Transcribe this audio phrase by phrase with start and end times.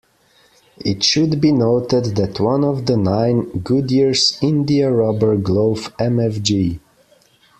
[0.79, 6.79] It should be noted that one of the nine, Goodyear's India Rubber Glove Mfg.